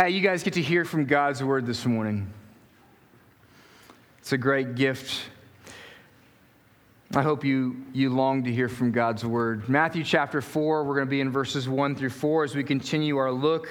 [0.00, 2.32] Hey, you guys get to hear from God's word this morning.
[4.20, 5.24] It's a great gift.
[7.16, 9.68] I hope you, you long to hear from God's word.
[9.68, 13.16] Matthew chapter 4, we're going to be in verses 1 through 4 as we continue
[13.16, 13.66] our look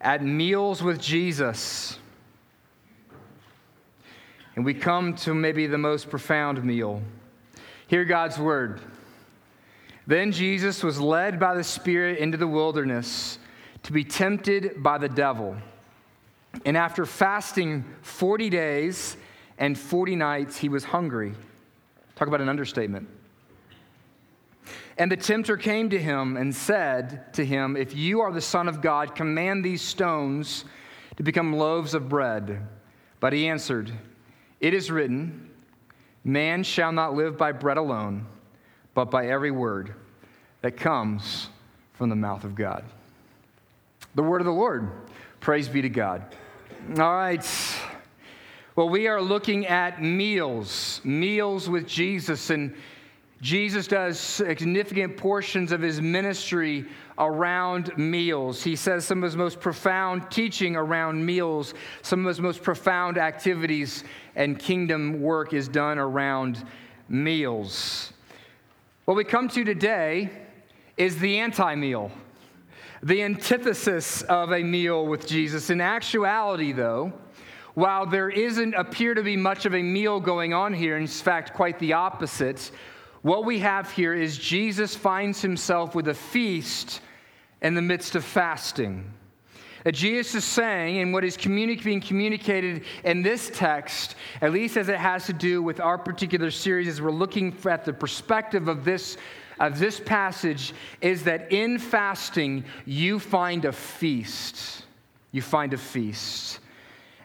[0.00, 2.00] at meals with Jesus.
[4.56, 7.00] And we come to maybe the most profound meal.
[7.86, 8.80] Hear God's word.
[10.04, 13.38] Then Jesus was led by the Spirit into the wilderness
[13.84, 15.56] to be tempted by the devil.
[16.64, 19.16] And after fasting 40 days
[19.58, 21.34] and 40 nights, he was hungry.
[22.14, 23.08] Talk about an understatement.
[24.98, 28.68] And the tempter came to him and said to him, If you are the Son
[28.68, 30.64] of God, command these stones
[31.16, 32.66] to become loaves of bread.
[33.18, 33.90] But he answered,
[34.60, 35.50] It is written,
[36.24, 38.26] Man shall not live by bread alone,
[38.94, 39.94] but by every word
[40.60, 41.48] that comes
[41.94, 42.84] from the mouth of God.
[44.14, 44.90] The word of the Lord.
[45.40, 46.22] Praise be to God.
[46.98, 47.44] All right.
[48.76, 52.50] Well, we are looking at meals, meals with Jesus.
[52.50, 52.74] And
[53.40, 56.84] Jesus does significant portions of his ministry
[57.18, 58.62] around meals.
[58.62, 63.16] He says some of his most profound teaching around meals, some of his most profound
[63.16, 64.04] activities
[64.36, 66.64] and kingdom work is done around
[67.08, 68.12] meals.
[69.06, 70.30] What we come to today
[70.96, 72.12] is the anti meal
[73.02, 75.70] the antithesis of a meal with Jesus.
[75.70, 77.12] In actuality, though,
[77.74, 81.54] while there isn't appear to be much of a meal going on here, in fact,
[81.54, 82.70] quite the opposite,
[83.22, 87.00] what we have here is Jesus finds himself with a feast
[87.60, 89.12] in the midst of fasting.
[89.84, 94.76] That Jesus is saying, and what is communi- being communicated in this text, at least
[94.76, 98.68] as it has to do with our particular series, as we're looking at the perspective
[98.68, 99.16] of this
[99.62, 104.84] of this passage is that in fasting, you find a feast.
[105.30, 106.58] You find a feast.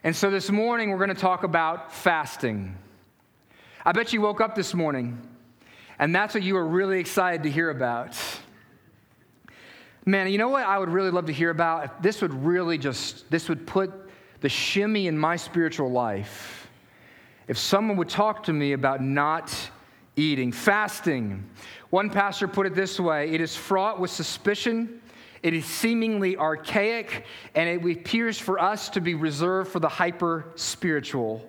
[0.03, 2.77] And so this morning, we're going to talk about fasting.
[3.83, 5.19] I bet you woke up this morning,
[5.97, 8.15] and that's what you were really excited to hear about.
[10.05, 12.03] Man, you know what I would really love to hear about?
[12.03, 13.91] This would really just, this would put
[14.41, 16.69] the shimmy in my spiritual life.
[17.47, 19.53] If someone would talk to me about not
[20.17, 21.47] eating, fasting.
[21.89, 25.01] One pastor put it this way it is fraught with suspicion,
[25.43, 27.25] it is seemingly archaic,
[27.55, 31.47] and it appears for us to be reserved for the hyper spiritual.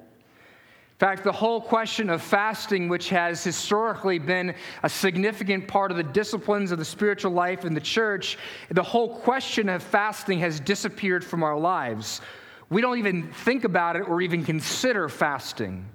[0.98, 5.96] In fact, the whole question of fasting, which has historically been a significant part of
[5.96, 8.36] the disciplines of the spiritual life in the church,
[8.70, 12.20] the whole question of fasting has disappeared from our lives.
[12.70, 15.86] We don't even think about it or even consider fasting.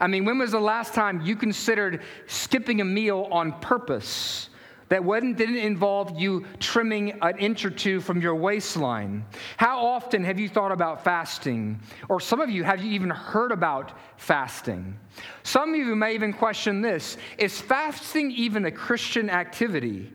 [0.00, 4.48] I mean, when was the last time you considered skipping a meal on purpose?
[4.90, 9.24] That didn't involve you trimming an inch or two from your waistline.
[9.56, 11.78] How often have you thought about fasting?
[12.08, 14.98] Or some of you, have you even heard about fasting?
[15.44, 20.12] Some of you may even question this Is fasting even a Christian activity?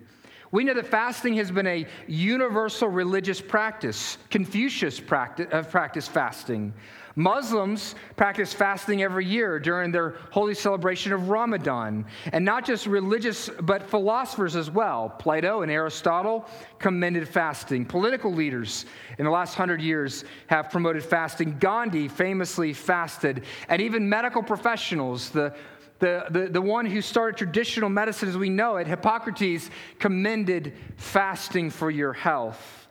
[0.55, 4.17] We know that fasting has been a universal religious practice.
[4.29, 6.73] Confucius practice, uh, practiced fasting.
[7.17, 12.05] Muslims practice fasting every year during their holy celebration of Ramadan.
[12.31, 15.09] And not just religious, but philosophers as well.
[15.09, 16.45] Plato and Aristotle
[16.79, 17.85] commended fasting.
[17.85, 18.85] Political leaders
[19.17, 21.57] in the last hundred years have promoted fasting.
[21.59, 23.43] Gandhi famously fasted.
[23.67, 25.53] And even medical professionals, the
[25.99, 29.69] the, the, the one who started traditional medicine as we know it, Hippocrates,
[29.99, 32.87] commended fasting for your health.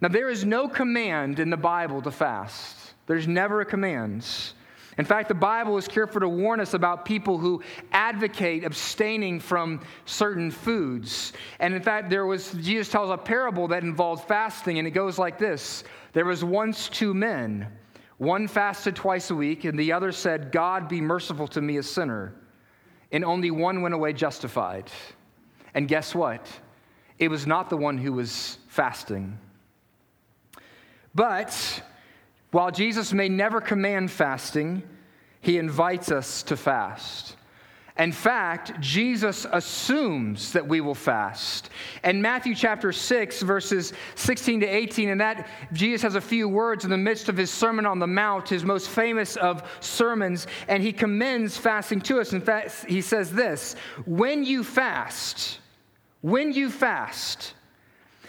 [0.00, 2.94] Now, there is no command in the Bible to fast.
[3.06, 4.26] There's never a command.
[4.98, 7.62] In fact, the Bible is careful to warn us about people who
[7.92, 11.32] advocate abstaining from certain foods.
[11.60, 15.18] And in fact, there was, Jesus tells a parable that involves fasting, and it goes
[15.18, 17.68] like this There was once two men.
[18.18, 21.82] One fasted twice a week, and the other said, God be merciful to me, a
[21.82, 22.34] sinner.
[23.12, 24.90] And only one went away justified.
[25.74, 26.46] And guess what?
[27.18, 29.38] It was not the one who was fasting.
[31.14, 31.82] But
[32.50, 34.82] while Jesus may never command fasting,
[35.40, 37.36] he invites us to fast.
[37.98, 41.70] In fact, Jesus assumes that we will fast.
[42.04, 46.84] In Matthew chapter 6, verses 16 to 18, and that Jesus has a few words
[46.84, 50.82] in the midst of his Sermon on the Mount, his most famous of sermons, and
[50.82, 52.34] he commends fasting to us.
[52.34, 55.60] In fact, he says this When you fast,
[56.20, 57.54] when you fast,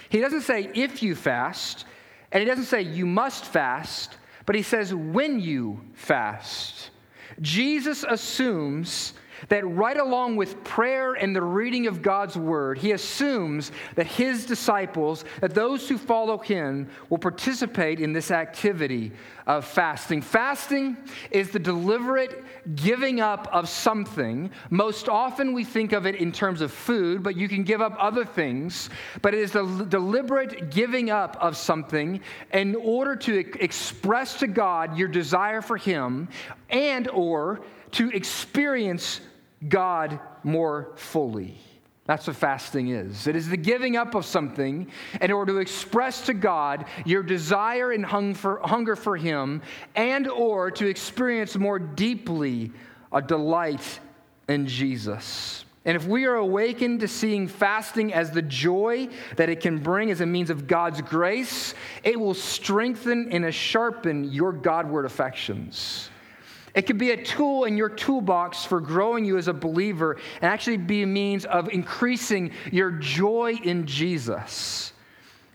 [0.08, 1.84] he doesn't say if you fast,
[2.32, 4.16] and he doesn't say you must fast,
[4.46, 6.92] but he says when you fast.
[7.42, 9.14] Jesus assumes
[9.50, 14.46] that right along with prayer and the reading of God's word, he assumes that his
[14.46, 19.12] disciples, that those who follow him, will participate in this activity
[19.46, 20.22] of fasting.
[20.22, 20.98] Fasting
[21.32, 22.44] is the deliberate
[22.76, 24.52] giving up of something.
[24.70, 27.96] Most often we think of it in terms of food, but you can give up
[27.98, 28.90] other things.
[29.22, 32.20] But it is the deliberate giving up of something
[32.54, 36.28] in order to express to God your desire for him
[36.70, 37.62] and or
[37.92, 39.22] to experience
[39.68, 41.58] God more fully.
[42.06, 43.28] That's what fasting is.
[43.28, 44.90] It is the giving up of something
[45.20, 49.62] in order to express to God your desire and hunger for Him,
[49.96, 52.72] and or to experience more deeply
[53.12, 54.00] a delight
[54.48, 55.66] in Jesus.
[55.84, 59.08] And if we are awakened to seeing fasting as the joy
[59.38, 64.32] that it can bring as a means of God's grace, it will strengthen and sharpen
[64.32, 66.10] your Godward affections.
[66.78, 70.52] It could be a tool in your toolbox for growing you as a believer and
[70.52, 74.94] actually be a means of increasing your joy in Jesus.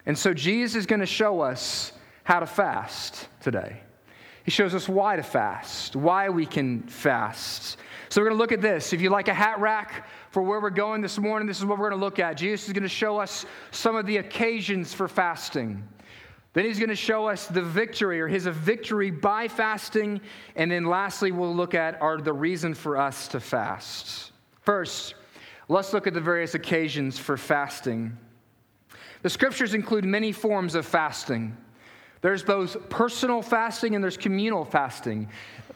[0.04, 1.92] And so Jesus is going to show us
[2.24, 3.82] how to fast today.
[4.42, 7.76] He shows us why to fast, why we can fast.
[8.08, 8.92] So we're going to look at this.
[8.92, 11.78] If you like a hat rack for where we're going this morning, this is what
[11.78, 12.36] we're going to look at.
[12.36, 15.86] Jesus is going to show us some of the occasions for fasting.
[16.54, 20.20] Then he's going to show us the victory or his victory by fasting.
[20.54, 24.32] And then lastly, we'll look at are the reason for us to fast.
[24.60, 25.14] First,
[25.69, 28.16] let's look at the various occasions for fasting.
[29.22, 31.56] The scriptures include many forms of fasting.
[32.20, 35.28] There's both personal fasting and there's communal fasting,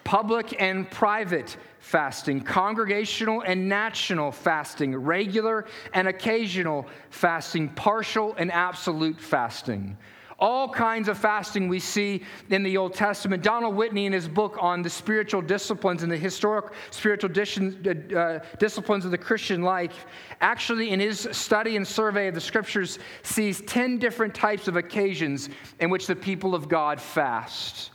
[0.05, 9.21] public and private fasting, congregational and national fasting, regular and occasional fasting, partial and absolute
[9.21, 9.97] fasting.
[10.39, 13.43] All kinds of fasting we see in the Old Testament.
[13.43, 18.41] Donald Whitney, in his book on the spiritual disciplines and the historic spiritual uh, uh,
[18.59, 20.05] disciplines of the Christian life,
[20.43, 25.49] actually, in his study and survey of the scriptures, sees 10 different types of occasions
[25.81, 27.93] in which the people of God fast.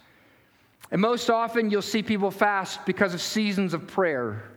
[0.90, 4.51] And most often, you'll see people fast because of seasons of prayer.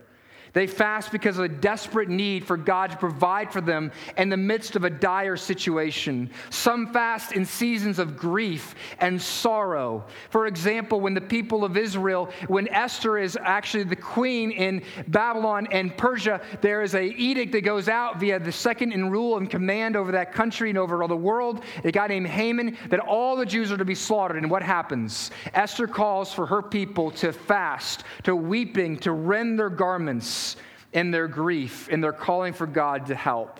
[0.55, 4.37] They fast because of a desperate need for God to provide for them in the
[4.37, 6.29] midst of a dire situation.
[6.49, 10.05] Some fast in seasons of grief and sorrow.
[10.29, 15.67] For example, when the people of Israel, when Esther is actually the queen in Babylon
[15.71, 19.49] and Persia, there is a edict that goes out via the second in rule and
[19.49, 23.35] command over that country and over all the world, a guy named Haman, that all
[23.35, 24.37] the Jews are to be slaughtered.
[24.37, 25.31] And what happens?
[25.53, 30.44] Esther calls for her people to fast, to weeping, to rend their garments
[30.93, 33.59] in their grief, in their calling for God to help.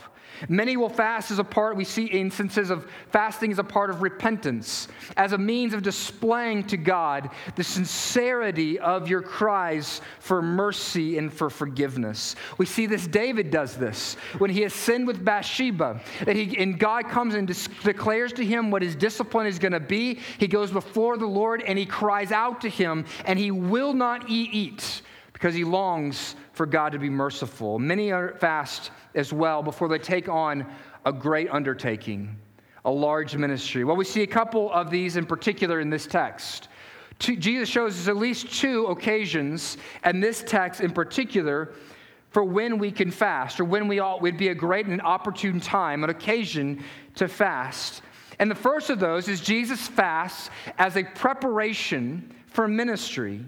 [0.50, 4.02] Many will fast as a part, we see instances of fasting as a part of
[4.02, 11.18] repentance, as a means of displaying to God the sincerity of your cries for mercy
[11.18, 12.36] and for forgiveness.
[12.58, 16.78] We see this, David does this when he has sinned with Bathsheba, that he, and
[16.78, 17.48] God comes and
[17.84, 20.20] declares to him what his discipline is going to be.
[20.38, 24.30] He goes before the Lord and he cries out to him, and he will not
[24.30, 25.02] eat
[25.34, 27.78] because he longs for God to be merciful.
[27.78, 30.66] Many are fast as well before they take on
[31.06, 32.36] a great undertaking,
[32.86, 33.84] a large ministry.
[33.84, 36.70] Well, we see a couple of these in particular in this text.
[37.20, 41.74] Jesus shows us at least two occasions, and this text in particular,
[42.30, 45.60] for when we can fast, or when we all would be a great and opportune
[45.60, 46.84] time, an occasion
[47.16, 48.02] to fast.
[48.40, 53.46] And the first of those is Jesus fasts as a preparation for ministry.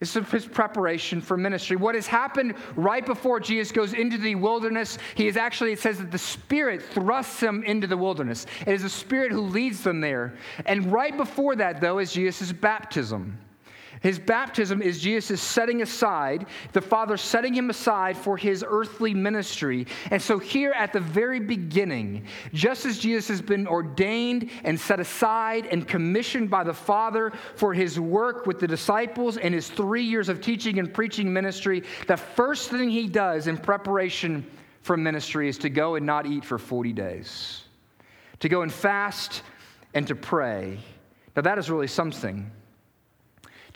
[0.00, 1.76] This is his preparation for ministry.
[1.76, 5.98] What has happened right before Jesus goes into the wilderness, he is actually, it says
[5.98, 8.46] that the Spirit thrusts him into the wilderness.
[8.60, 10.34] It is the Spirit who leads them there.
[10.66, 13.36] And right before that, though, is Jesus' baptism.
[14.00, 19.86] His baptism is Jesus setting aside, the Father setting him aside for his earthly ministry.
[20.10, 25.00] And so, here at the very beginning, just as Jesus has been ordained and set
[25.00, 30.04] aside and commissioned by the Father for his work with the disciples and his three
[30.04, 34.46] years of teaching and preaching ministry, the first thing he does in preparation
[34.82, 37.62] for ministry is to go and not eat for 40 days,
[38.40, 39.42] to go and fast
[39.94, 40.78] and to pray.
[41.34, 42.50] Now, that is really something.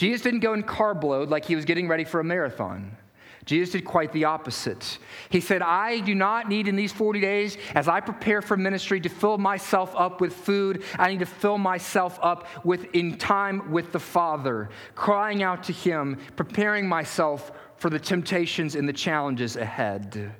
[0.03, 2.97] Jesus didn't go in carb load like he was getting ready for a marathon.
[3.45, 4.99] Jesus did quite the opposite.
[5.31, 9.01] He said, I do not need in these 40 days, as I prepare for ministry,
[9.01, 10.83] to fill myself up with food.
[10.99, 15.73] I need to fill myself up with in time with the Father, crying out to
[15.73, 20.35] Him, preparing myself for the temptations and the challenges ahead.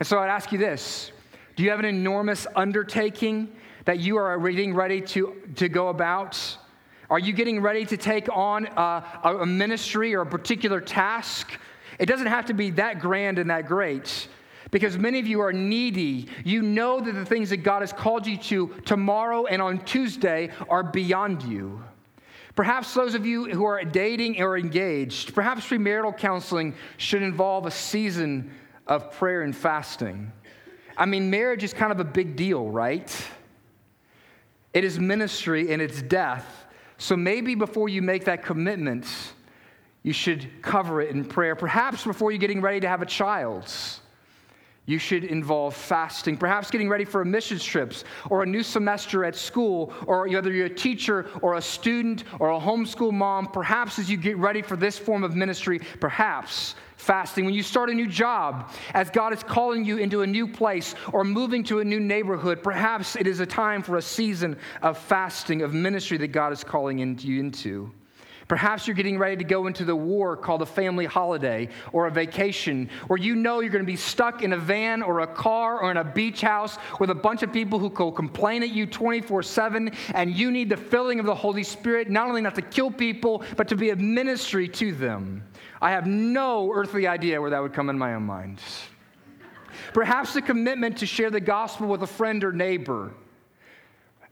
[0.00, 1.12] And so I'd ask you this
[1.54, 3.48] Do you have an enormous undertaking
[3.84, 6.58] that you are getting ready to, to go about?
[7.10, 11.58] Are you getting ready to take on uh, a, a ministry or a particular task?
[11.98, 14.28] It doesn't have to be that grand and that great
[14.70, 16.28] because many of you are needy.
[16.44, 20.50] You know that the things that God has called you to tomorrow and on Tuesday
[20.68, 21.82] are beyond you.
[22.54, 27.70] Perhaps those of you who are dating or engaged, perhaps premarital counseling should involve a
[27.70, 28.52] season
[28.86, 30.30] of prayer and fasting.
[30.96, 33.26] I mean, marriage is kind of a big deal, right?
[34.74, 36.66] It is ministry and it's death.
[36.98, 39.06] So maybe before you make that commitment,
[40.02, 41.54] you should cover it in prayer.
[41.56, 43.72] Perhaps before you're getting ready to have a child
[44.88, 47.92] you should involve fasting, perhaps getting ready for a missions trip
[48.30, 52.52] or a new semester at school, or whether you're a teacher or a student or
[52.52, 57.44] a homeschool mom, perhaps as you get ready for this form of ministry, perhaps fasting.
[57.44, 60.94] When you start a new job, as God is calling you into a new place
[61.12, 64.98] or moving to a new neighborhood, perhaps it is a time for a season of
[64.98, 67.90] fasting, of ministry that God is calling you into.
[68.48, 72.10] Perhaps you're getting ready to go into the war called a family holiday or a
[72.10, 75.82] vacation, or you know you're going to be stuck in a van or a car
[75.82, 78.86] or in a beach house with a bunch of people who will complain at you
[78.86, 82.62] 24 7, and you need the filling of the Holy Spirit, not only not to
[82.62, 85.44] kill people, but to be a ministry to them.
[85.80, 88.60] I have no earthly idea where that would come in my own mind.
[89.92, 93.12] Perhaps the commitment to share the gospel with a friend or neighbor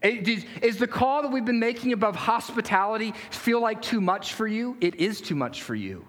[0.02, 4.76] is the call that we've been making above hospitality feel like too much for you?
[4.80, 6.06] It is too much for you.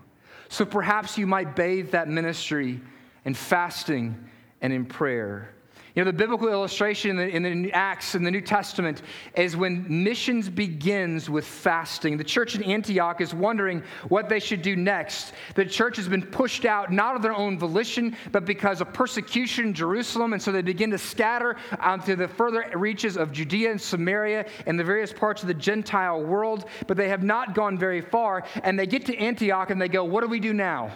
[0.50, 2.80] So perhaps you might bathe that ministry
[3.26, 4.30] in fasting
[4.62, 5.54] and in prayer.
[5.98, 9.02] You know, the biblical illustration in the, in the, Acts in the New Testament
[9.36, 12.18] is when missions begins with fasting.
[12.18, 15.34] The church in Antioch is wondering what they should do next.
[15.56, 19.70] The church has been pushed out, not of their own volition, but because of persecution
[19.70, 20.34] in Jerusalem.
[20.34, 24.46] And so they begin to scatter out to the further reaches of Judea and Samaria
[24.68, 26.66] and the various parts of the Gentile world.
[26.86, 28.44] But they have not gone very far.
[28.62, 30.96] And they get to Antioch and they go, What do we do now?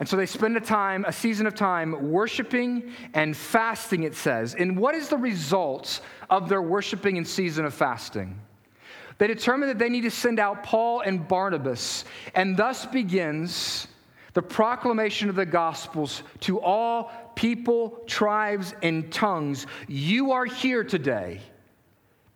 [0.00, 4.54] And so they spend a time, a season of time, worshiping and fasting, it says.
[4.54, 6.00] And what is the result
[6.30, 8.40] of their worshiping and season of fasting?
[9.18, 13.88] They determine that they need to send out Paul and Barnabas, and thus begins
[14.34, 19.66] the proclamation of the Gospels to all people, tribes, and tongues.
[19.88, 21.40] You are here today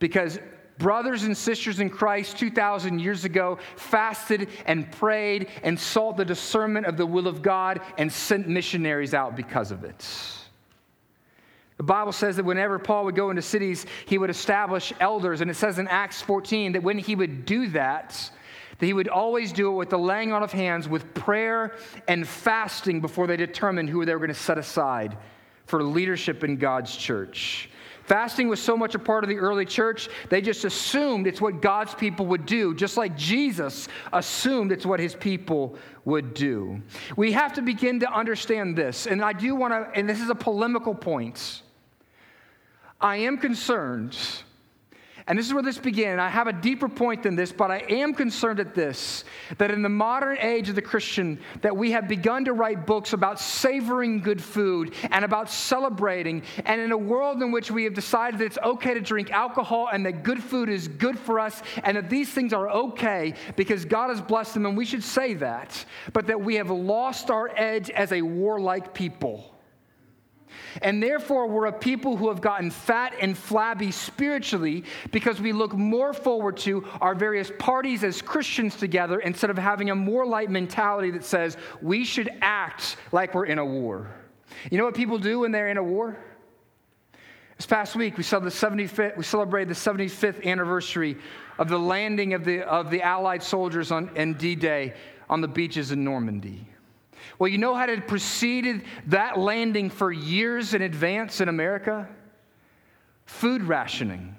[0.01, 0.41] because
[0.79, 6.87] brothers and sisters in Christ 2,000 years ago fasted and prayed and sought the discernment
[6.87, 10.05] of the will of God and sent missionaries out because of it.
[11.77, 15.41] The Bible says that whenever Paul would go into cities, he would establish elders.
[15.41, 18.31] And it says in Acts 14 that when he would do that,
[18.79, 21.75] that he would always do it with the laying on of hands, with prayer
[22.07, 25.17] and fasting before they determined who they were going to set aside
[25.67, 27.71] for leadership in God's church.
[28.05, 31.63] Fasting was so much a part of the early church, they just assumed it's what
[31.63, 36.83] God's people would do, just like Jesus assumed it's what his people would do.
[37.17, 40.31] We have to begin to understand this, and I do want to, and this is
[40.31, 41.63] a polemical point.
[43.01, 44.17] I am concerned
[45.27, 46.19] and this is where this began.
[46.19, 49.25] I have a deeper point than this, but I am concerned at this
[49.59, 53.13] that in the modern age of the Christian, that we have begun to write books
[53.13, 56.43] about savoring good food and about celebrating.
[56.65, 59.89] And in a world in which we have decided that it's okay to drink alcohol
[59.93, 63.85] and that good food is good for us and that these things are okay because
[63.85, 67.51] God has blessed them, and we should say that, but that we have lost our
[67.57, 69.52] edge as a warlike people.
[70.81, 75.75] And therefore, we're a people who have gotten fat and flabby spiritually because we look
[75.75, 80.51] more forward to our various parties as Christians together instead of having a more light
[80.51, 84.09] mentality that says we should act like we're in a war.
[84.71, 86.17] You know what people do when they're in a war?
[87.57, 91.17] This past week, we, the 75th, we celebrated the 75th anniversary
[91.59, 94.95] of the landing of the, of the Allied soldiers on D Day
[95.29, 96.67] on the beaches in Normandy.
[97.39, 102.09] Well, you know how it preceded that landing for years in advance in America?
[103.27, 104.37] Food rationing.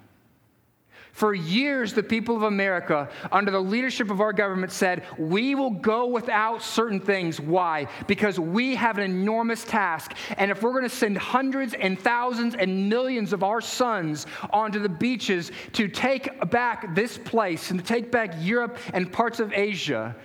[1.14, 5.70] For years, the people of America, under the leadership of our government, said, We will
[5.70, 7.40] go without certain things.
[7.40, 7.88] Why?
[8.08, 10.14] Because we have an enormous task.
[10.38, 14.80] And if we're going to send hundreds and thousands and millions of our sons onto
[14.80, 19.54] the beaches to take back this place and to take back Europe and parts of
[19.54, 20.16] Asia,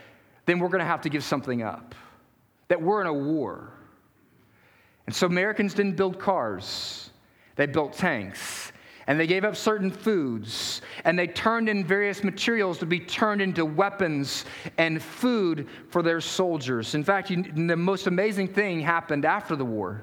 [0.46, 1.94] then we're going to have to give something up
[2.68, 3.72] that we're in a war.
[5.06, 7.10] And so Americans didn't build cars,
[7.56, 8.72] they built tanks.
[9.06, 13.40] And they gave up certain foods, and they turned in various materials to be turned
[13.40, 14.44] into weapons
[14.76, 16.94] and food for their soldiers.
[16.94, 20.02] In fact, the most amazing thing happened after the war.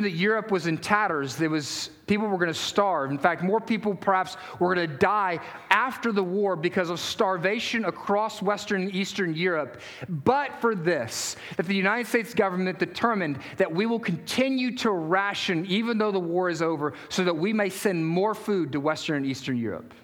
[0.00, 1.36] That Europe was in tatters.
[1.36, 3.10] There was people were going to starve.
[3.10, 5.38] In fact, more people perhaps were going to die
[5.70, 9.80] after the war because of starvation across Western and Eastern Europe.
[10.08, 15.64] But for this, that the United States government determined that we will continue to ration
[15.66, 19.16] even though the war is over, so that we may send more food to Western
[19.16, 19.94] and Eastern Europe.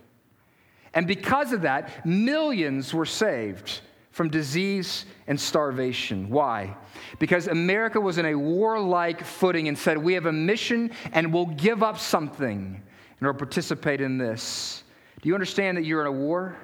[0.94, 6.28] And because of that, millions were saved from disease and starvation.
[6.30, 6.76] Why?
[7.18, 11.46] Because America was in a warlike footing and said, We have a mission and we'll
[11.46, 12.82] give up something
[13.20, 14.82] in order to participate in this.
[15.22, 16.56] Do you understand that you're in a war?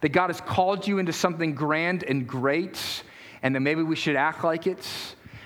[0.00, 3.02] That God has called you into something grand and great,
[3.42, 4.86] and that maybe we should act like it?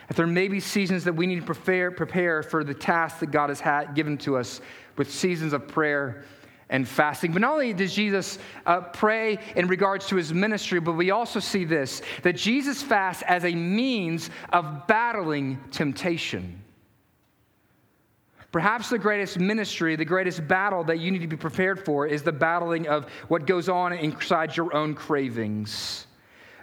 [0.08, 3.30] That there may be seasons that we need to prepare, prepare for the task that
[3.30, 4.60] God has had, given to us
[4.96, 6.24] with seasons of prayer
[6.70, 7.32] and fasting.
[7.32, 11.40] But not only does Jesus uh, pray in regards to his ministry, but we also
[11.40, 16.62] see this that Jesus fasts as a means of battling temptation.
[18.52, 22.22] Perhaps the greatest ministry, the greatest battle that you need to be prepared for is
[22.22, 26.06] the battling of what goes on inside your own cravings.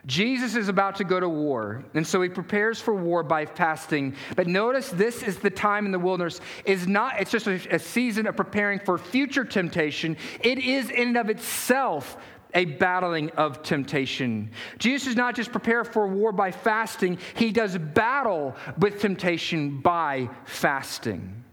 [0.08, 4.16] Jesus is about to go to war, and so he prepares for war by fasting.
[4.38, 7.78] But notice this is the time in the wilderness is not it's just a, a
[7.78, 10.16] season of preparing for future temptation.
[10.40, 12.16] It is in and of itself
[12.54, 14.52] a battling of temptation.
[14.80, 20.30] Jesus does not just prepare for war by fasting, he does battle with temptation by
[20.46, 21.44] fasting.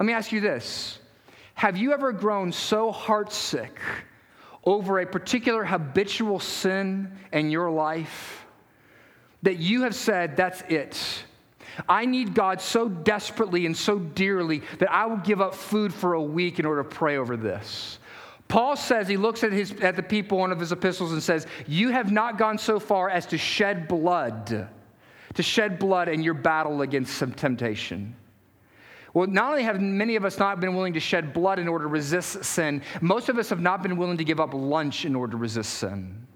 [0.00, 0.98] Let me ask you this.
[1.54, 3.70] Have you ever grown so heartsick
[4.72, 8.46] over a particular habitual sin in your life
[9.42, 11.24] that you have said, That's it.
[11.88, 16.14] I need God so desperately and so dearly that I will give up food for
[16.14, 17.98] a week in order to pray over this.
[18.48, 21.46] Paul says, he looks at, his, at the people, one of his epistles, and says,
[21.66, 24.68] You have not gone so far as to shed blood,
[25.34, 28.16] to shed blood in your battle against some temptation.
[29.14, 31.84] Well, not only have many of us not been willing to shed blood in order
[31.84, 35.14] to resist sin, most of us have not been willing to give up lunch in
[35.14, 36.26] order to resist sin.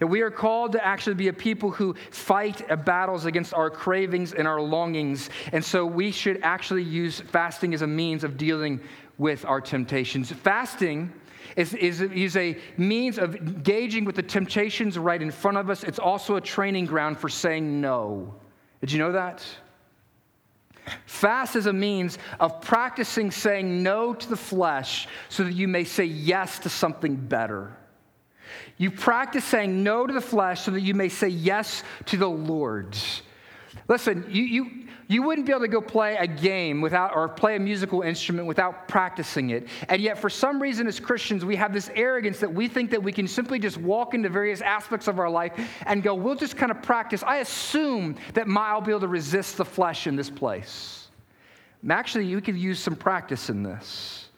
[0.00, 4.32] That we are called to actually be a people who fight battles against our cravings
[4.32, 5.28] and our longings.
[5.52, 8.80] And so we should actually use fasting as a means of dealing
[9.18, 10.32] with our temptations.
[10.32, 11.12] Fasting
[11.54, 15.84] is, is, is a means of engaging with the temptations right in front of us.
[15.84, 18.34] It's also a training ground for saying no.
[18.80, 19.44] Did you know that?
[21.06, 25.84] Fast is a means of practicing saying no to the flesh so that you may
[25.84, 27.72] say yes to something better.
[28.76, 32.28] You practice saying no to the flesh so that you may say yes to the
[32.28, 32.96] Lord.
[33.90, 34.70] Listen, you, you,
[35.08, 38.46] you wouldn't be able to go play a game without, or play a musical instrument
[38.46, 39.66] without practicing it.
[39.88, 43.02] And yet, for some reason, as Christians, we have this arrogance that we think that
[43.02, 45.52] we can simply just walk into various aspects of our life
[45.86, 47.24] and go, we'll just kind of practice.
[47.24, 51.08] I assume that my, I'll be able to resist the flesh in this place.
[51.88, 54.29] Actually, you could use some practice in this.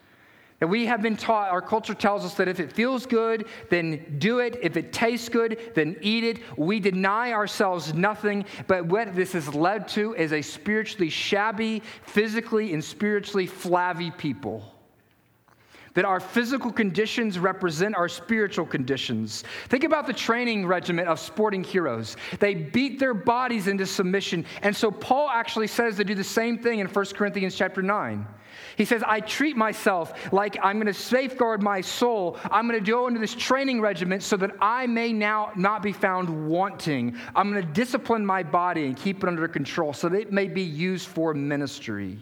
[0.63, 4.19] And we have been taught, our culture tells us that if it feels good, then
[4.19, 4.61] do it.
[4.63, 6.39] If it tastes good, then eat it.
[6.57, 12.73] We deny ourselves nothing, but what this has led to is a spiritually shabby, physically
[12.75, 14.72] and spiritually flabby people
[15.95, 19.45] that our physical conditions represent our spiritual conditions.
[19.69, 22.17] Think about the training regiment of sporting heroes.
[22.39, 24.47] They beat their bodies into submission.
[24.63, 28.27] And so Paul actually says to do the same thing in 1 Corinthians chapter 9.
[28.77, 32.39] He says, I treat myself like I'm going to safeguard my soul.
[32.51, 35.93] I'm going to go into this training regiment so that I may now not be
[35.93, 37.17] found wanting.
[37.35, 40.49] I'm going to discipline my body and keep it under control so that it may
[40.49, 42.19] be used for ministry.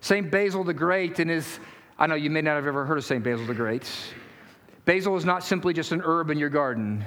[0.00, 0.30] St.
[0.30, 1.58] Basil the Great in his
[2.02, 3.22] I know you may not have ever heard of St.
[3.22, 3.88] Basil the Great.
[4.86, 7.04] Basil is not simply just an herb in your garden.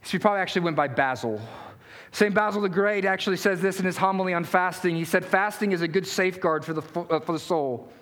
[0.00, 1.38] He probably actually went by Basil.
[2.12, 2.34] St.
[2.34, 4.96] Basil the Great actually says this in his homily on fasting.
[4.96, 7.92] He said, Fasting is a good safeguard for the, uh, for the soul,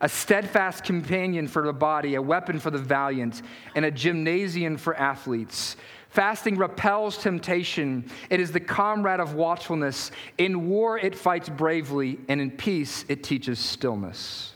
[0.00, 3.42] a steadfast companion for the body, a weapon for the valiant,
[3.76, 5.76] and a gymnasium for athletes.
[6.08, 8.10] Fasting repels temptation.
[8.28, 10.10] It is the comrade of watchfulness.
[10.36, 14.53] In war, it fights bravely, and in peace, it teaches stillness.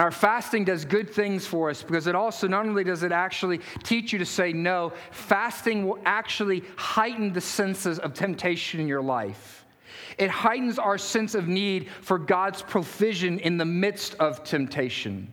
[0.00, 3.60] Our fasting does good things for us because it also not only does it actually
[3.82, 9.02] teach you to say no, fasting will actually heighten the senses of temptation in your
[9.02, 9.66] life.
[10.16, 15.30] It heightens our sense of need for God's provision in the midst of temptation.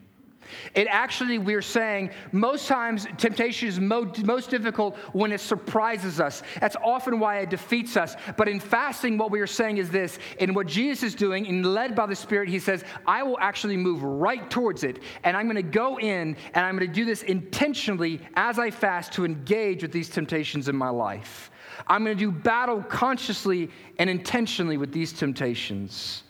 [0.76, 6.44] It actually, we're saying, most times temptation is most difficult when it surprises us.
[6.60, 8.16] That's often why it defeats us.
[8.38, 11.66] But in fasting, what we are saying is this in what Jesus is doing, and
[11.66, 15.00] led by the Spirit, he says, I will actually move right towards it.
[15.24, 18.72] And I'm going to go in and I'm going to do this intentionally as I
[18.72, 21.52] fast to engage with these temptations in my life.
[21.88, 26.24] I'm going to do battle consciously and intentionally with these temptations.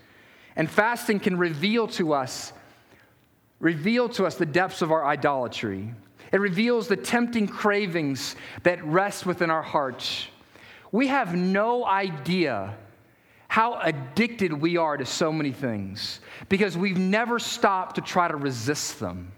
[0.56, 2.52] And fasting can reveal to us
[3.60, 5.93] reveal to us the depths of our idolatry.
[6.32, 10.28] It reveals the tempting cravings that rest within our hearts.
[10.91, 12.76] We have no idea
[13.48, 18.36] how addicted we are to so many things because we've never stopped to try to
[18.36, 19.32] resist them.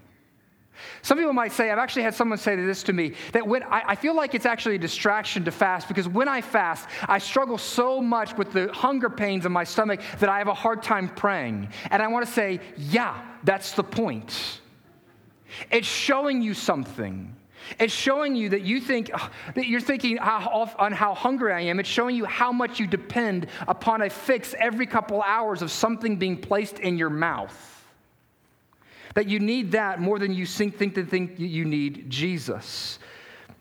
[1.01, 3.83] Some people might say, I've actually had someone say this to me, that when I,
[3.87, 7.57] I, feel like it's actually a distraction to fast because when I fast, I struggle
[7.57, 11.09] so much with the hunger pains in my stomach that I have a hard time
[11.09, 11.69] praying.
[11.91, 14.59] And I want to say, yeah, that's the point.
[15.71, 17.35] It's showing you something.
[17.79, 21.61] It's showing you that you think uh, that you're thinking how, on how hungry I
[21.61, 21.79] am.
[21.79, 26.15] It's showing you how much you depend upon a fix every couple hours of something
[26.15, 27.78] being placed in your mouth.
[29.15, 32.99] That you need that more than you think, think think you need Jesus.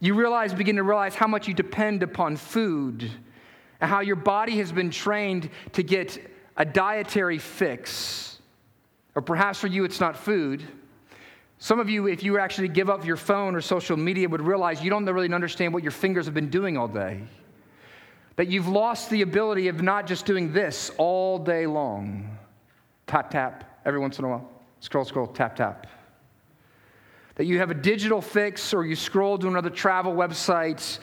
[0.01, 3.11] You realize, begin to realize how much you depend upon food
[3.81, 6.19] and how your body has been trained to get
[6.57, 8.39] a dietary fix.
[9.15, 10.63] Or perhaps for you, it's not food.
[11.59, 14.83] Some of you, if you actually give up your phone or social media, would realize
[14.83, 17.23] you don't really understand what your fingers have been doing all day.
[18.37, 22.39] That you've lost the ability of not just doing this all day long.
[23.09, 24.58] Tap, tap, every once in a while.
[24.81, 25.87] Scroll, scroll, tap, tap.
[27.35, 30.99] That you have a digital fix, or you scroll to another travel website,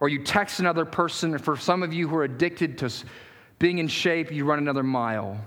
[0.00, 1.36] or you text another person.
[1.38, 2.90] For some of you who are addicted to
[3.58, 5.38] being in shape, you run another mile.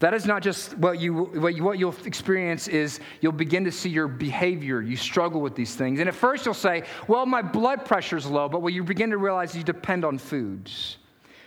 [0.00, 3.72] That is not just what you, what you what you'll experience is you'll begin to
[3.72, 4.80] see your behavior.
[4.80, 5.98] You struggle with these things.
[5.98, 9.18] And at first you'll say, well, my blood pressure's low, but what you begin to
[9.18, 10.98] realize you depend on foods.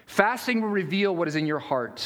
[0.05, 2.05] Fasting will reveal what is in your heart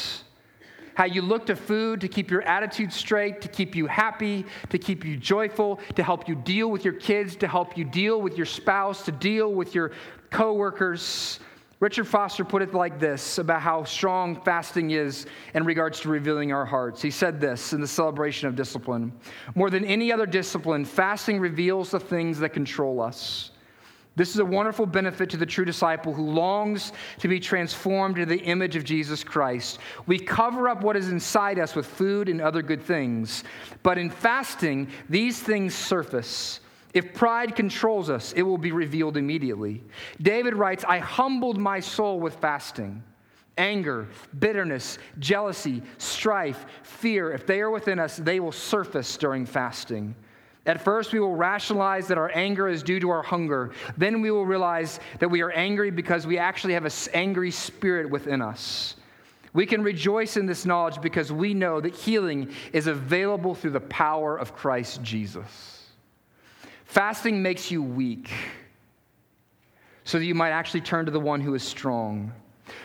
[0.96, 4.78] how you look to food to keep your attitude straight, to keep you happy, to
[4.78, 8.36] keep you joyful, to help you deal with your kids, to help you deal with
[8.36, 9.92] your spouse, to deal with your
[10.30, 11.38] coworkers.
[11.80, 16.50] Richard Foster put it like this about how strong fasting is in regards to revealing
[16.50, 17.02] our hearts.
[17.02, 19.12] He said this in the celebration of discipline
[19.54, 23.50] More than any other discipline, fasting reveals the things that control us.
[24.16, 28.34] This is a wonderful benefit to the true disciple who longs to be transformed into
[28.34, 29.78] the image of Jesus Christ.
[30.06, 33.44] We cover up what is inside us with food and other good things,
[33.82, 36.60] but in fasting, these things surface.
[36.94, 39.84] If pride controls us, it will be revealed immediately.
[40.22, 43.02] David writes, I humbled my soul with fasting.
[43.58, 50.14] Anger, bitterness, jealousy, strife, fear, if they are within us, they will surface during fasting.
[50.66, 53.70] At first, we will rationalize that our anger is due to our hunger.
[53.96, 58.10] Then we will realize that we are angry because we actually have an angry spirit
[58.10, 58.96] within us.
[59.52, 63.80] We can rejoice in this knowledge because we know that healing is available through the
[63.80, 65.86] power of Christ Jesus.
[66.84, 68.30] Fasting makes you weak
[70.04, 72.32] so that you might actually turn to the one who is strong.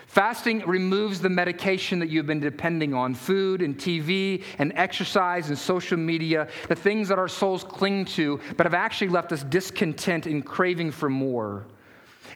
[0.07, 5.57] Fasting removes the medication that you've been depending on food and TV and exercise and
[5.57, 10.25] social media, the things that our souls cling to, but have actually left us discontent
[10.25, 11.65] and craving for more.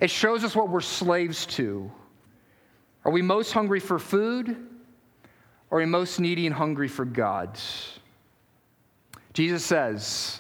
[0.02, 1.92] It shows us what we're slaves to.
[3.04, 4.56] Are we most hungry for food?
[5.70, 7.60] Or are we most needy and hungry for God?
[9.34, 10.40] Jesus says,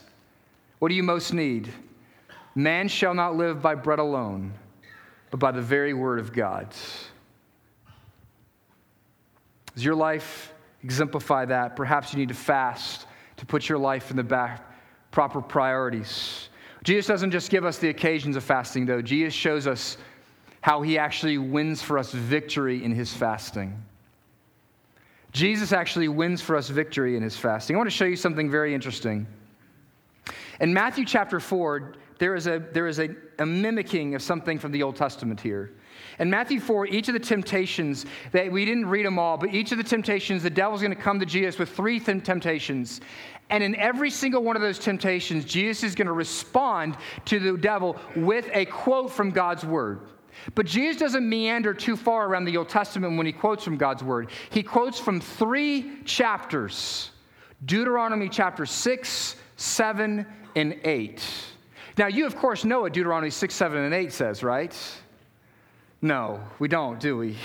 [0.80, 1.70] What do you most need?
[2.56, 4.54] Man shall not live by bread alone,
[5.36, 6.74] but by the very word of God.
[9.74, 11.76] Does your life exemplify that?
[11.76, 14.64] Perhaps you need to fast to put your life in the back,
[15.12, 16.48] proper priorities.
[16.86, 19.02] Jesus doesn't just give us the occasions of fasting, though.
[19.02, 19.98] Jesus shows us
[20.62, 23.84] how he actually wins for us victory in his fasting.
[25.34, 27.76] Jesus actually wins for us victory in his fasting.
[27.76, 29.28] I want to show you something very interesting.
[30.62, 34.72] In Matthew chapter 4, there is a, there is a, a mimicking of something from
[34.72, 35.72] the Old Testament here.
[36.20, 39.72] In Matthew 4, each of the temptations, that we didn't read them all, but each
[39.72, 43.02] of the temptations, the devil's going to come to Jesus with three temptations.
[43.50, 47.58] And in every single one of those temptations, Jesus is going to respond to the
[47.58, 50.00] devil with a quote from God's word.
[50.54, 54.04] But Jesus doesn't meander too far around the Old Testament when he quotes from God's
[54.04, 54.30] word.
[54.50, 57.12] He quotes from three chapters
[57.64, 60.26] Deuteronomy chapter 6, 7,
[60.56, 61.24] and 8.
[61.98, 64.76] Now, you, of course, know what Deuteronomy 6, 7, and 8 says, right?
[66.02, 67.38] No, we don't, do we?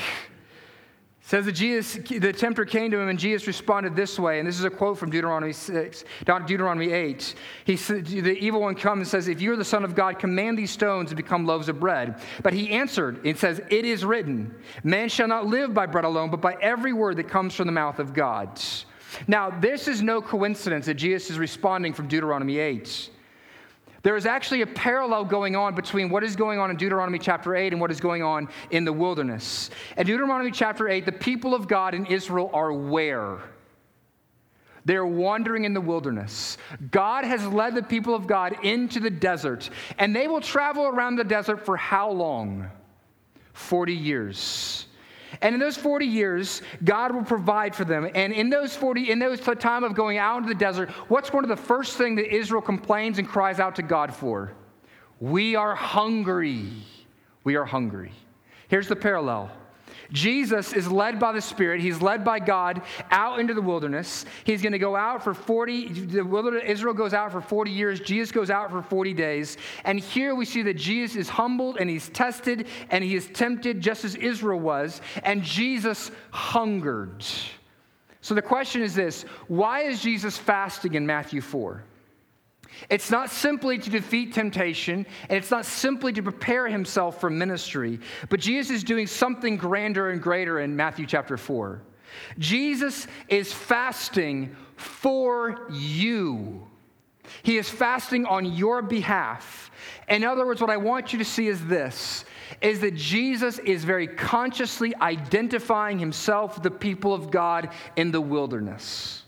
[1.30, 4.40] Says that Jesus, the tempter came to him, and Jesus responded this way.
[4.40, 7.34] And this is a quote from Deuteronomy 6, Deuteronomy 8.
[7.66, 10.58] He said, The evil one comes and says, If you're the Son of God, command
[10.58, 12.20] these stones to become loaves of bread.
[12.42, 16.30] But he answered and says, It is written, Man shall not live by bread alone,
[16.30, 18.60] but by every word that comes from the mouth of God.
[19.28, 23.10] Now, this is no coincidence that Jesus is responding from Deuteronomy 8.
[24.02, 27.54] There is actually a parallel going on between what is going on in Deuteronomy chapter
[27.54, 29.70] 8 and what is going on in the wilderness.
[29.96, 33.38] In Deuteronomy chapter 8, the people of God in Israel are where?
[34.86, 36.56] They're wandering in the wilderness.
[36.90, 41.16] God has led the people of God into the desert, and they will travel around
[41.16, 42.70] the desert for how long?
[43.52, 44.86] 40 years.
[45.42, 48.10] And in those 40 years, God will provide for them.
[48.14, 51.44] And in those 40, in those time of going out into the desert, what's one
[51.44, 54.52] of the first things that Israel complains and cries out to God for?
[55.20, 56.70] We are hungry.
[57.44, 58.12] We are hungry.
[58.68, 59.50] Here's the parallel.
[60.12, 61.80] Jesus is led by the Spirit.
[61.80, 64.24] He's led by God out into the wilderness.
[64.44, 68.00] He's going to go out for 40, the wilderness, Israel goes out for 40 years.
[68.00, 69.56] Jesus goes out for 40 days.
[69.84, 73.80] And here we see that Jesus is humbled and he's tested and he is tempted
[73.80, 75.00] just as Israel was.
[75.22, 77.24] And Jesus hungered.
[78.22, 81.82] So the question is this why is Jesus fasting in Matthew 4?
[82.88, 88.00] It's not simply to defeat temptation, and it's not simply to prepare himself for ministry,
[88.28, 91.82] but Jesus is doing something grander and greater in Matthew chapter 4.
[92.38, 96.66] Jesus is fasting for you.
[97.42, 99.70] He is fasting on your behalf.
[100.08, 102.24] In other words, what I want you to see is this
[102.60, 108.20] is that Jesus is very consciously identifying himself with the people of God in the
[108.20, 109.19] wilderness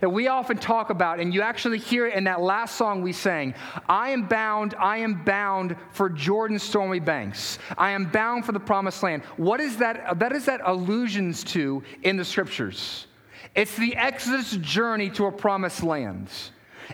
[0.00, 3.12] that we often talk about, and you actually hear it in that last song we
[3.12, 3.54] sang
[3.88, 7.58] I am bound, I am bound for Jordan's stormy banks.
[7.76, 9.22] I am bound for the promised land.
[9.36, 10.18] What is that?
[10.18, 13.06] That is that allusions to in the scriptures.
[13.54, 16.30] It's the Exodus journey to a promised land.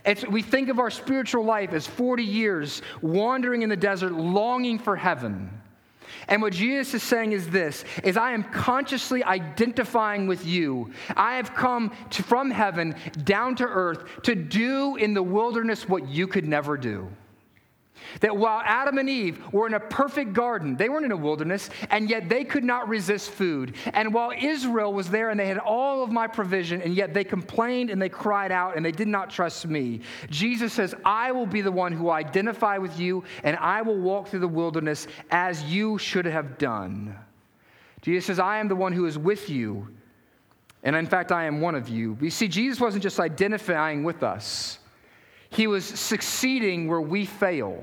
[0.05, 4.79] It's, we think of our spiritual life as 40 years wandering in the desert, longing
[4.79, 5.51] for heaven.
[6.29, 10.91] And what Jesus is saying is this is I am consciously identifying with you.
[11.17, 16.09] I have come to, from heaven down to earth to do in the wilderness what
[16.09, 17.09] you could never do.
[18.21, 21.71] That while Adam and Eve were in a perfect garden, they weren't in a wilderness,
[21.91, 23.75] and yet they could not resist food.
[23.93, 27.25] And while Israel was there and they had all of my provision, and yet they
[27.25, 31.47] complained and they cried out and they did not trust me, Jesus says, I will
[31.47, 35.65] be the one who identify with you, and I will walk through the wilderness as
[35.65, 37.17] you should have done.
[38.03, 39.89] Jesus says, I am the one who is with you,
[40.83, 42.17] and in fact, I am one of you.
[42.21, 44.79] You see, Jesus wasn't just identifying with us.
[45.57, 47.83] He was succeeding where we fail.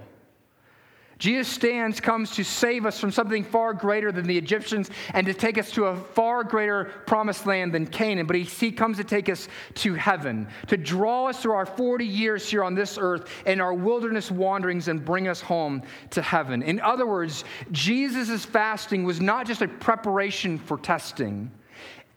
[1.17, 5.33] Jesus stands, comes to save us from something far greater than the Egyptians and to
[5.33, 8.27] take us to a far greater promised land than Canaan.
[8.27, 12.05] But he, he comes to take us to heaven, to draw us through our 40
[12.05, 15.81] years here on this earth and our wilderness wanderings and bring us home
[16.11, 16.61] to heaven.
[16.61, 21.49] In other words, Jesus' fasting was not just a preparation for testing.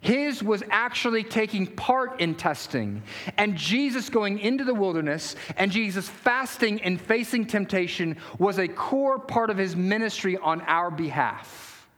[0.06, 3.02] His was actually taking part in testing.
[3.38, 9.18] And Jesus going into the wilderness and Jesus fasting and facing temptation was a core
[9.18, 11.88] part of his ministry on our behalf.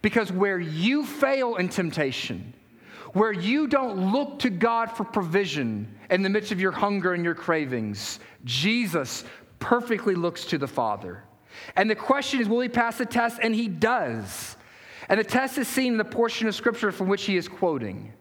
[0.00, 2.54] Because where you fail in temptation,
[3.12, 7.22] where you don't look to God for provision in the midst of your hunger and
[7.22, 9.24] your cravings, Jesus
[9.58, 11.22] perfectly looks to the Father.
[11.76, 13.40] And the question is, will he pass the test?
[13.42, 14.56] And he does.
[15.10, 18.12] And the test is seen in the portion of scripture from which he is quoting.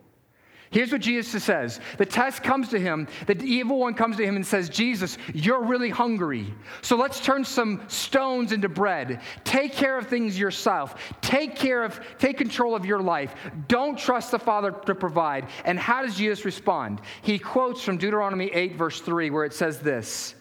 [0.72, 4.36] Here's what Jesus says The test comes to him, the evil one comes to him
[4.36, 6.52] and says, Jesus, you're really hungry.
[6.82, 9.22] So let's turn some stones into bread.
[9.44, 11.14] Take care of things yourself.
[11.22, 13.36] Take care of, take control of your life.
[13.68, 15.48] Don't trust the Father to provide.
[15.66, 17.02] And how does Jesus respond?
[17.22, 20.34] He quotes from Deuteronomy 8, verse 3, where it says this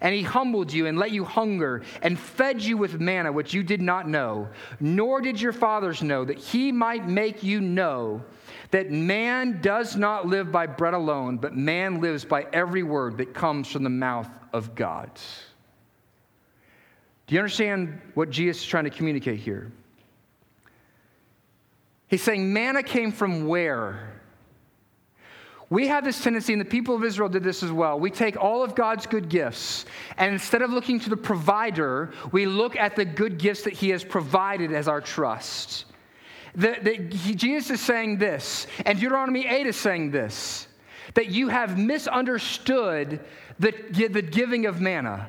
[0.00, 3.62] and he humbled you and let you hunger and fed you with manna, which you
[3.62, 4.48] did not know,
[4.80, 8.22] nor did your fathers know, that he might make you know
[8.70, 13.34] that man does not live by bread alone, but man lives by every word that
[13.34, 15.10] comes from the mouth of God.
[17.26, 19.72] Do you understand what Jesus is trying to communicate here?
[22.08, 24.15] He's saying manna came from where?
[25.68, 27.98] We have this tendency, and the people of Israel did this as well.
[27.98, 29.84] We take all of God's good gifts,
[30.16, 33.88] and instead of looking to the provider, we look at the good gifts that He
[33.90, 35.86] has provided as our trust.
[36.54, 36.98] The, the,
[37.34, 40.68] Jesus is saying this, and Deuteronomy 8 is saying this
[41.14, 43.20] that you have misunderstood
[43.58, 43.70] the,
[44.08, 45.28] the giving of manna.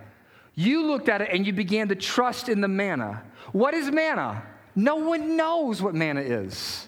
[0.56, 3.24] You looked at it and you began to trust in the manna.
[3.52, 4.44] What is manna?
[4.76, 6.88] No one knows what manna is.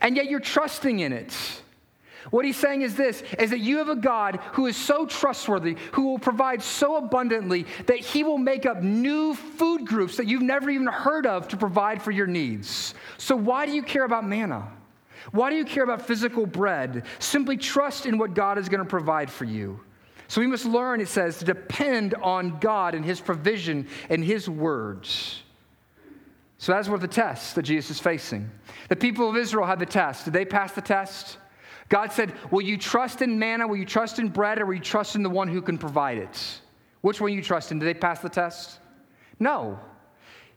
[0.00, 1.36] And yet you're trusting in it.
[2.28, 5.76] What he's saying is this is that you have a God who is so trustworthy,
[5.92, 10.42] who will provide so abundantly that he will make up new food groups that you've
[10.42, 12.94] never even heard of to provide for your needs.
[13.16, 14.68] So why do you care about manna?
[15.32, 17.04] Why do you care about physical bread?
[17.18, 19.80] Simply trust in what God is going to provide for you.
[20.28, 24.48] So we must learn, it says, to depend on God and His provision and His
[24.48, 25.42] words.
[26.58, 28.50] So that's what the test that Jesus is facing.
[28.88, 30.26] The people of Israel had the test.
[30.26, 31.38] Did they pass the test?
[31.90, 33.68] God said, Will you trust in manna?
[33.68, 34.58] Will you trust in bread?
[34.58, 36.60] Or will you trust in the one who can provide it?
[37.02, 37.78] Which one you trust in?
[37.78, 38.78] Did they pass the test?
[39.38, 39.78] No.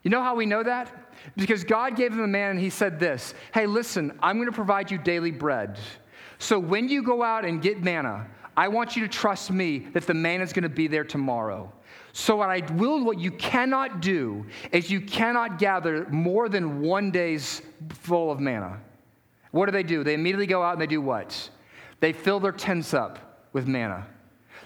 [0.04, 0.92] You know how we know that?
[1.36, 4.56] Because God gave them the manna and He said this Hey, listen, I'm going to
[4.56, 5.78] provide you daily bread.
[6.38, 10.06] So when you go out and get manna, I want you to trust me that
[10.06, 11.72] the manna is going to be there tomorrow.
[12.12, 17.10] So what I will, what you cannot do is you cannot gather more than one
[17.10, 18.80] day's full of manna.
[19.54, 20.04] What do they do?
[20.04, 21.50] They immediately go out and they do what?
[22.00, 24.08] They fill their tents up with manna.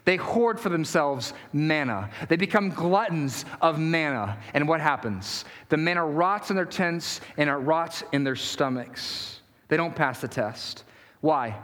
[0.05, 2.09] They hoard for themselves manna.
[2.29, 4.37] They become gluttons of manna.
[4.53, 5.43] And what happens?
[5.67, 9.41] The manna rots in their tents and it rots in their stomachs.
[9.67, 10.85] They don't pass the test.
[11.19, 11.57] Why?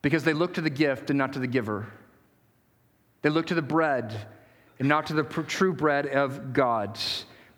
[0.00, 1.92] Because they look to the gift and not to the giver.
[3.22, 4.28] They look to the bread
[4.78, 6.96] and not to the true bread of God.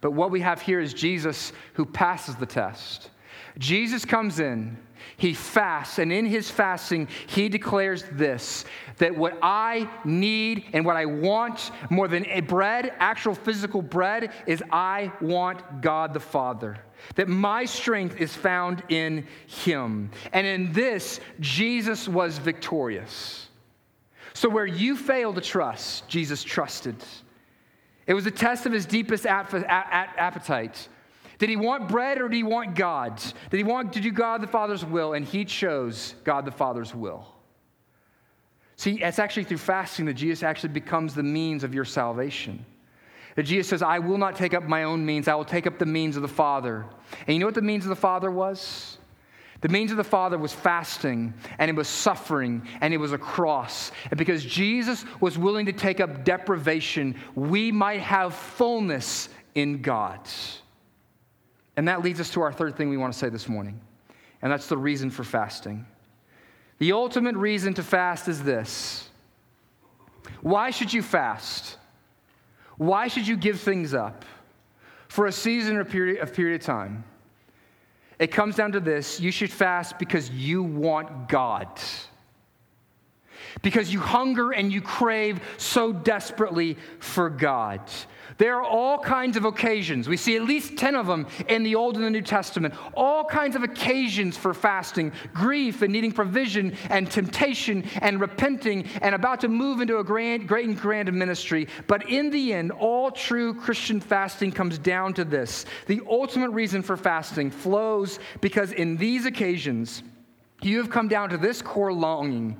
[0.00, 3.10] But what we have here is Jesus who passes the test.
[3.58, 4.78] Jesus comes in,
[5.16, 8.64] he fasts, and in his fasting, he declares this
[8.98, 14.62] that what I need and what I want more than bread, actual physical bread, is
[14.70, 16.78] I want God the Father.
[17.16, 20.10] That my strength is found in him.
[20.32, 23.48] And in this, Jesus was victorious.
[24.34, 26.96] So where you fail to trust, Jesus trusted.
[28.06, 30.88] It was a test of his deepest appetite.
[31.42, 33.20] Did he want bread or did he want God?
[33.50, 35.14] Did he want to do God the Father's will?
[35.14, 37.26] And he chose God the Father's will.
[38.76, 42.64] See, it's actually through fasting that Jesus actually becomes the means of your salvation.
[43.34, 45.80] That Jesus says, I will not take up my own means, I will take up
[45.80, 46.86] the means of the Father.
[47.26, 48.98] And you know what the means of the Father was?
[49.62, 53.18] The means of the Father was fasting, and it was suffering, and it was a
[53.18, 53.90] cross.
[54.12, 60.20] And because Jesus was willing to take up deprivation, we might have fullness in God.
[61.76, 63.80] And that leads us to our third thing we want to say this morning,
[64.42, 65.86] and that's the reason for fasting.
[66.78, 69.08] The ultimate reason to fast is this
[70.40, 71.78] Why should you fast?
[72.76, 74.24] Why should you give things up
[75.08, 77.04] for a season or period, a period of time?
[78.18, 81.68] It comes down to this you should fast because you want God.
[83.62, 87.80] Because you hunger and you crave so desperately for God.
[88.38, 90.08] There are all kinds of occasions.
[90.08, 92.74] We see at least 10 of them in the Old and the New Testament.
[92.94, 99.14] All kinds of occasions for fasting, grief and needing provision and temptation and repenting and
[99.14, 101.68] about to move into a grand, great and grand ministry.
[101.86, 105.64] But in the end, all true Christian fasting comes down to this.
[105.86, 110.02] The ultimate reason for fasting flows because in these occasions,
[110.62, 112.56] you have come down to this core longing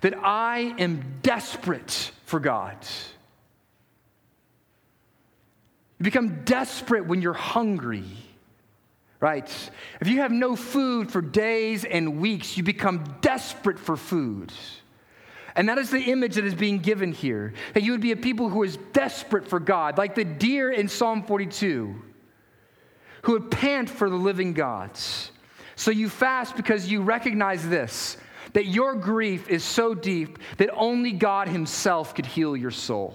[0.00, 2.76] that I am desperate for God.
[5.98, 8.04] You become desperate when you're hungry,
[9.20, 9.70] right?
[10.00, 14.52] If you have no food for days and weeks, you become desperate for food.
[15.54, 18.16] And that is the image that is being given here that you would be a
[18.16, 21.94] people who is desperate for God, like the deer in Psalm 42,
[23.22, 25.30] who would pant for the living gods.
[25.74, 28.18] So you fast because you recognize this
[28.52, 33.14] that your grief is so deep that only God Himself could heal your soul.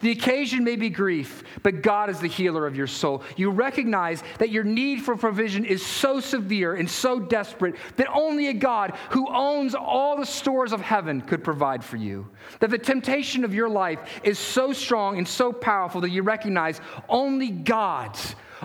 [0.00, 3.22] The occasion may be grief, but God is the healer of your soul.
[3.36, 8.48] You recognize that your need for provision is so severe and so desperate that only
[8.48, 12.28] a God who owns all the stores of heaven could provide for you.
[12.60, 16.80] That the temptation of your life is so strong and so powerful that you recognize
[17.08, 18.18] only God,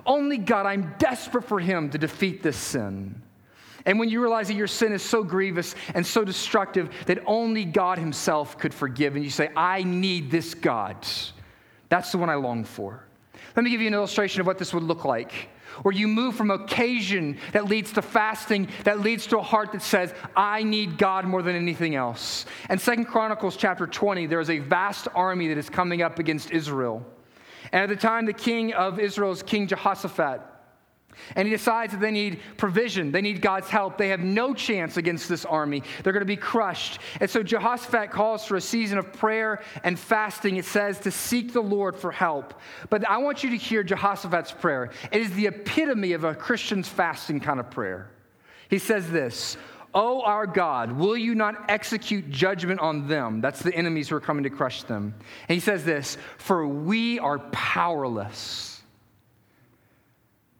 [0.05, 3.21] only God, I'm desperate for Him to defeat this sin.
[3.87, 7.63] And when you realize that your sin is so grievous and so destructive that only
[7.63, 10.97] God Himself could forgive, and you say, I need this God,
[11.87, 13.05] that's the one I long for.
[13.55, 15.49] Let me give you an illustration of what this would look like.
[15.83, 19.81] Where you move from occasion that leads to fasting, that leads to a heart that
[19.81, 22.45] says, I need God more than anything else.
[22.67, 26.51] And Second Chronicles chapter 20, there is a vast army that is coming up against
[26.51, 27.05] Israel.
[27.71, 30.41] And at the time, the king of Israel is King Jehoshaphat.
[31.35, 33.11] And he decides that they need provision.
[33.11, 33.97] They need God's help.
[33.97, 35.83] They have no chance against this army.
[36.03, 36.99] They're going to be crushed.
[37.19, 40.57] And so Jehoshaphat calls for a season of prayer and fasting.
[40.57, 42.53] It says to seek the Lord for help.
[42.89, 44.91] But I want you to hear Jehoshaphat's prayer.
[45.11, 48.09] It is the epitome of a Christian's fasting kind of prayer.
[48.69, 49.57] He says this
[49.93, 53.41] Oh, our God, will you not execute judgment on them?
[53.41, 55.15] That's the enemies who are coming to crush them.
[55.47, 58.76] And he says this For we are powerless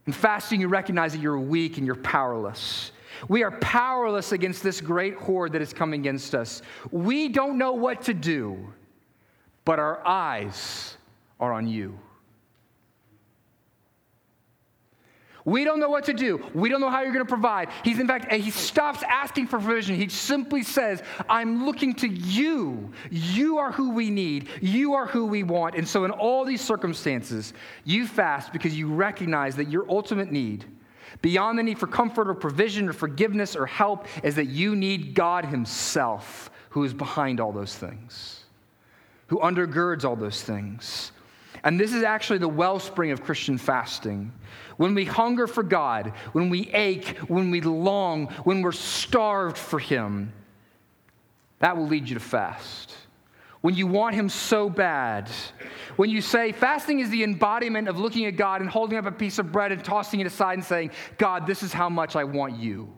[0.08, 2.94] in fasting, you recognize that you're weak and you're powerless.
[3.28, 6.62] We are powerless against this great horde that is coming against us.
[6.92, 8.74] We don't know what to do,
[9.66, 10.98] but our eyes
[11.40, 12.00] are on you.
[15.48, 16.46] We don't know what to do.
[16.54, 17.70] We don't know how you're going to provide.
[17.82, 19.96] He's, in fact, he stops asking for provision.
[19.96, 22.92] He simply says, I'm looking to you.
[23.10, 24.50] You are who we need.
[24.60, 25.76] You are who we want.
[25.76, 27.54] And so, in all these circumstances,
[27.86, 30.66] you fast because you recognize that your ultimate need,
[31.22, 35.16] beyond the need for comfort or provision or forgiveness or help, is that you need
[35.16, 38.44] God Himself, who is behind all those things,
[39.28, 41.14] who undergirds all those things.
[41.64, 44.32] And this is actually the wellspring of Christian fasting.
[44.78, 49.80] When we hunger for God, when we ache, when we long, when we're starved for
[49.80, 50.32] Him,
[51.60, 52.94] that will lead you to fast.
[53.62, 55.30] When you want Him so bad,
[55.96, 59.12] when you say fasting is the embodiment of looking at God and holding up a
[59.12, 62.24] piece of bread and tossing it aside and saying, God, this is how much I
[62.24, 62.94] want you.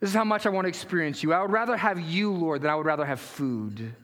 [0.00, 1.32] This is how much I want to experience you.
[1.32, 3.94] I would rather have you, Lord, than I would rather have food.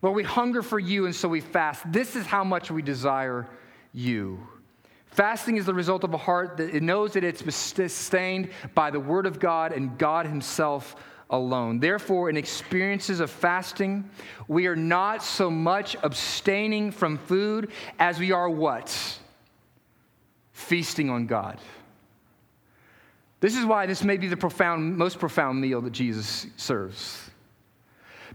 [0.00, 1.90] But we hunger for you, and so we fast.
[1.90, 3.48] This is how much we desire
[3.92, 4.46] you.
[5.10, 9.00] Fasting is the result of a heart that it knows that it's sustained by the
[9.00, 10.96] Word of God and God Himself
[11.30, 11.80] alone.
[11.80, 14.08] Therefore, in experiences of fasting,
[14.46, 19.18] we are not so much abstaining from food as we are what?
[20.52, 21.58] Feasting on God.
[23.40, 27.27] This is why this may be the profound, most profound meal that Jesus serves.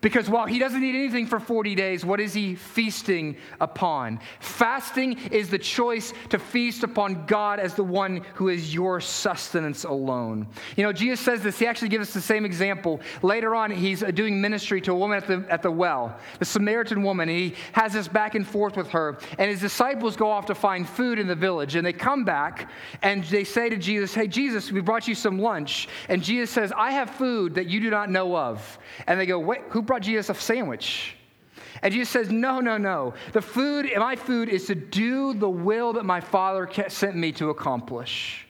[0.03, 4.19] Because while he doesn't eat anything for 40 days, what is he feasting upon?
[4.41, 9.85] Fasting is the choice to feast upon God as the one who is your sustenance
[9.85, 10.45] alone.
[10.75, 12.99] You know, Jesus says this, he actually gives us the same example.
[13.21, 17.01] Later on, he's doing ministry to a woman at the, at the well, the Samaritan
[17.01, 17.29] woman.
[17.29, 19.17] he has this back and forth with her.
[19.37, 21.75] And his disciples go off to find food in the village.
[21.75, 22.69] And they come back
[23.01, 25.87] and they say to Jesus, Hey, Jesus, we brought you some lunch.
[26.09, 28.77] And Jesus says, I have food that you do not know of.
[29.07, 31.15] And they go, Wait, who brought brought Jesus a sandwich.
[31.83, 33.13] And Jesus says, No, no, no.
[33.31, 37.51] The food, my food is to do the will that my Father sent me to
[37.51, 38.47] accomplish.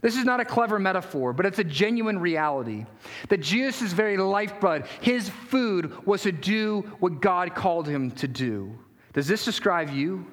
[0.00, 2.86] This is not a clever metaphor, but it's a genuine reality.
[3.28, 8.76] That Jesus' very lifeblood, his food, was to do what God called him to do.
[9.12, 10.26] Does this describe you?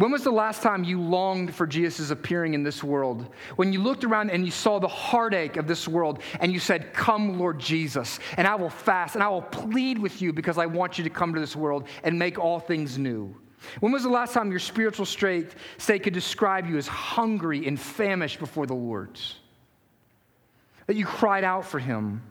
[0.00, 3.26] When was the last time you longed for Jesus' appearing in this world?
[3.56, 6.94] When you looked around and you saw the heartache of this world and you said,
[6.94, 10.64] Come, Lord Jesus, and I will fast and I will plead with you because I
[10.64, 13.36] want you to come to this world and make all things new.
[13.80, 15.54] When was the last time your spiritual state,
[15.86, 19.20] could describe you as hungry and famished before the Lord?
[20.86, 22.22] That you cried out for Him.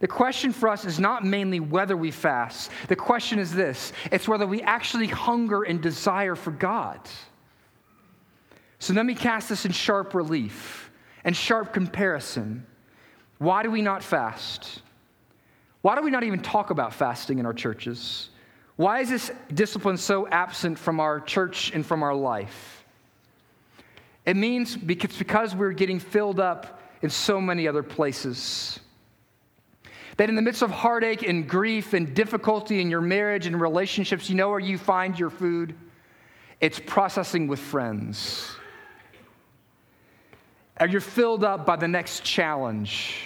[0.00, 2.70] The question for us is not mainly whether we fast.
[2.88, 7.00] The question is this it's whether we actually hunger and desire for God.
[8.78, 10.90] So let me cast this in sharp relief
[11.24, 12.66] and sharp comparison.
[13.38, 14.82] Why do we not fast?
[15.82, 18.30] Why do we not even talk about fasting in our churches?
[18.76, 22.84] Why is this discipline so absent from our church and from our life?
[24.26, 28.80] It means because, because we're getting filled up in so many other places.
[30.16, 34.30] That in the midst of heartache and grief and difficulty in your marriage and relationships,
[34.30, 35.74] you know where you find your food?
[36.60, 38.50] It's processing with friends.
[40.80, 43.22] Or you're filled up by the next challenge.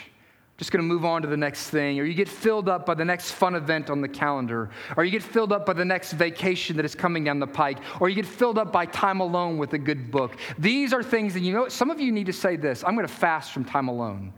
[0.57, 1.99] Just to move on to the next thing.
[1.99, 4.69] Or you get filled up by the next fun event on the calendar.
[4.97, 7.79] Or you get filled up by the next vacation that is coming down the pike.
[7.99, 10.37] Or you get filled up by time alone with a good book.
[10.59, 13.09] These are things that you know, some of you need to say this I'm to
[13.09, 14.33] fast from time alone.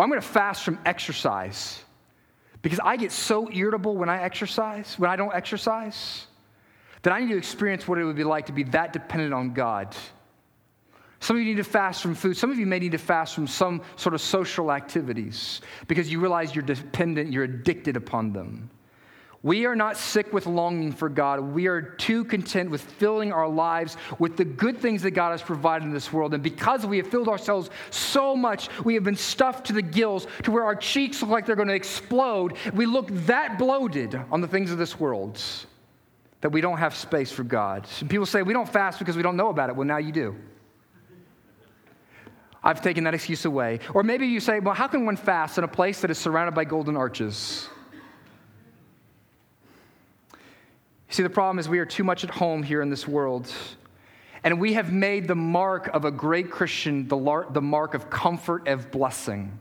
[0.00, 1.82] I'm going to fast from exercise
[2.62, 6.26] because I get so irritable when I exercise, when I don't exercise,
[7.02, 9.52] that I need to experience what it would be like to be that dependent on
[9.52, 9.96] God.
[11.20, 12.36] Some of you need to fast from food.
[12.36, 16.20] Some of you may need to fast from some sort of social activities because you
[16.20, 18.70] realize you're dependent, you're addicted upon them.
[19.42, 21.40] We are not sick with longing for God.
[21.40, 25.40] We are too content with filling our lives with the good things that God has
[25.40, 26.34] provided in this world.
[26.34, 30.26] And because we have filled ourselves so much, we have been stuffed to the gills
[30.42, 32.54] to where our cheeks look like they're going to explode.
[32.74, 35.40] We look that bloated on the things of this world
[36.42, 37.86] that we don't have space for God.
[38.00, 39.76] And people say we don't fast because we don't know about it.
[39.76, 40.36] Well, now you do.
[42.62, 43.80] I've taken that excuse away.
[43.94, 46.54] Or maybe you say, well, how can one fast in a place that is surrounded
[46.54, 47.70] by golden arches?
[51.10, 53.52] See, the problem is we are too much at home here in this world.
[54.42, 58.08] And we have made the mark of a great Christian the, lar- the mark of
[58.08, 59.58] comfort, of blessing.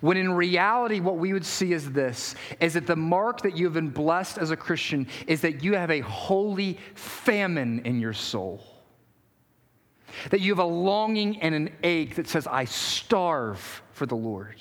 [0.00, 3.64] When in reality, what we would see is this is that the mark that you
[3.66, 8.12] have been blessed as a Christian is that you have a holy famine in your
[8.12, 8.62] soul.
[10.30, 14.56] that you have a longing and an ache that says, I starve for the Lord.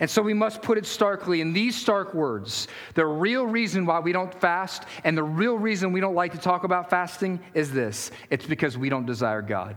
[0.00, 2.68] And so we must put it starkly in these stark words.
[2.94, 6.38] The real reason why we don't fast and the real reason we don't like to
[6.38, 9.76] talk about fasting is this it's because we don't desire God.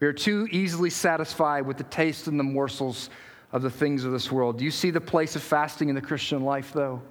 [0.00, 3.10] We are too easily satisfied with the taste and the morsels
[3.52, 4.58] of the things of this world.
[4.58, 7.02] Do you see the place of fasting in the Christian life, though?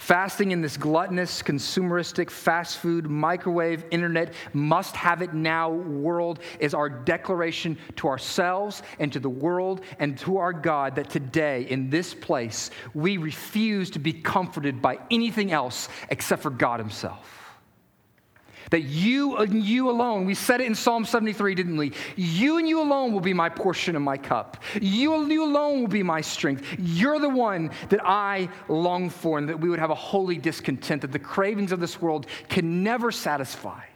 [0.00, 6.72] Fasting in this gluttonous, consumeristic, fast food, microwave, internet, must have it now world is
[6.72, 11.90] our declaration to ourselves and to the world and to our God that today, in
[11.90, 17.39] this place, we refuse to be comforted by anything else except for God Himself.
[18.70, 21.92] That you and you alone, we said it in Psalm 73, didn't we?
[22.16, 24.62] You and you alone will be my portion and my cup.
[24.80, 26.64] You and you alone will be my strength.
[26.78, 31.02] You're the one that I long for, and that we would have a holy discontent
[31.02, 33.89] that the cravings of this world can never satisfy.